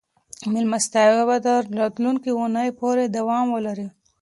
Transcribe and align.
مېلمستیاوې 0.51 1.21
به 1.29 1.37
تر 1.45 1.61
راتلونکې 1.79 2.31
اونۍ 2.35 2.69
پورې 2.79 3.03
دوام 3.17 3.45
ولري. 3.55 3.87